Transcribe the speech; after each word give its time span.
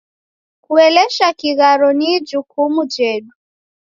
Kuelesha 0.61 1.33
kigharo 1.33 1.93
ni 1.93 2.05
ijukumu 2.15 2.85
jedu. 2.85 3.33